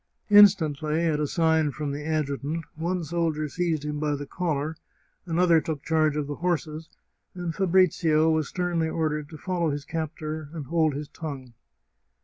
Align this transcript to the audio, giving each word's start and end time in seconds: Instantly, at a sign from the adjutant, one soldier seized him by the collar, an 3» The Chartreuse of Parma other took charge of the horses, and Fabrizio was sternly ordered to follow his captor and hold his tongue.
Instantly, 0.31 1.05
at 1.05 1.19
a 1.19 1.27
sign 1.27 1.69
from 1.71 1.91
the 1.91 2.03
adjutant, 2.03 2.65
one 2.73 3.03
soldier 3.03 3.47
seized 3.47 3.85
him 3.85 3.99
by 3.99 4.15
the 4.15 4.25
collar, 4.25 4.69
an 4.69 4.73
3» 4.73 4.75
The 4.75 4.83
Chartreuse 4.83 5.27
of 5.27 5.27
Parma 5.35 5.41
other 5.43 5.61
took 5.61 5.83
charge 5.83 6.17
of 6.17 6.25
the 6.25 6.35
horses, 6.37 6.89
and 7.35 7.53
Fabrizio 7.53 8.29
was 8.31 8.47
sternly 8.47 8.89
ordered 8.89 9.29
to 9.29 9.37
follow 9.37 9.69
his 9.69 9.85
captor 9.85 10.49
and 10.53 10.65
hold 10.65 10.95
his 10.95 11.07
tongue. 11.07 11.53